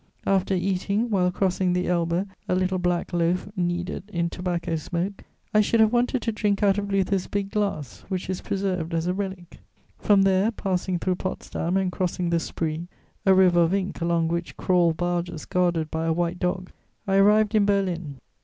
After 0.25 0.55
eating, 0.55 1.11
while 1.11 1.29
crossing 1.31 1.73
the 1.73 1.87
Elbe, 1.87 2.27
a 2.49 2.55
little 2.55 2.79
black 2.79 3.13
loaf 3.13 3.47
kneaded 3.55 4.09
in 4.11 4.31
tobacco 4.31 4.75
smoke, 4.75 5.23
I 5.53 5.61
should 5.61 5.79
have 5.79 5.93
wanted 5.93 6.23
to 6.23 6.31
drink 6.31 6.63
out 6.63 6.79
of 6.79 6.89
Luther's 6.89 7.27
big 7.27 7.51
glass, 7.51 8.03
which 8.09 8.27
is 8.27 8.41
preserved 8.41 8.95
as 8.95 9.05
a 9.05 9.13
relic. 9.13 9.59
From 9.99 10.23
there, 10.23 10.49
passing 10.49 10.97
through 10.97 11.17
Potsdam 11.17 11.77
and 11.77 11.91
crossing 11.91 12.31
the 12.31 12.39
Spree, 12.39 12.87
a 13.27 13.35
river 13.35 13.61
of 13.61 13.75
ink 13.75 14.01
along 14.01 14.29
which 14.29 14.57
crawl 14.57 14.91
barges 14.91 15.45
guarded 15.45 15.91
by 15.91 16.05
a 16.07 16.13
white 16.13 16.39
dog, 16.39 16.71
I 17.05 17.17
arrived 17.17 17.53
in 17.53 17.67
Berlin. 17.67 18.15